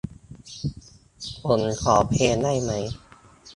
[1.43, 2.71] ผมขอเพลงได้ไหม?